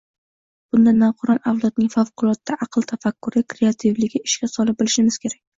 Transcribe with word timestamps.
Bunda 0.75 0.93
navqiron 1.01 1.41
avlodning 1.51 1.91
favqulodda 1.97 2.57
aql-tafakkuri, 2.67 3.47
kreativligini 3.55 4.27
ishga 4.33 4.53
sola 4.57 4.79
bilishimiz 4.81 5.25
kerak. 5.27 5.43